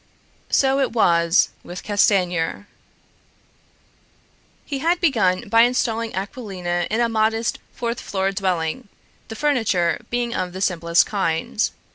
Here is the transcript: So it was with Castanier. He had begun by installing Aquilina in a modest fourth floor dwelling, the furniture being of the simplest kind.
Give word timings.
So 0.49 0.79
it 0.79 0.93
was 0.93 1.49
with 1.63 1.83
Castanier. 1.83 2.65
He 4.65 4.79
had 4.79 4.99
begun 4.99 5.47
by 5.47 5.61
installing 5.61 6.15
Aquilina 6.15 6.87
in 6.89 7.01
a 7.01 7.07
modest 7.07 7.59
fourth 7.71 7.99
floor 8.01 8.31
dwelling, 8.31 8.87
the 9.27 9.35
furniture 9.35 10.03
being 10.09 10.33
of 10.33 10.53
the 10.53 10.61
simplest 10.61 11.05
kind. 11.05 11.69